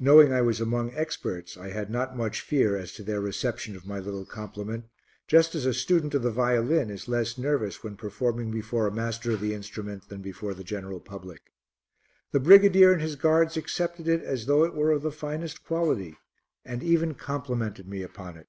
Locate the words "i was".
0.32-0.60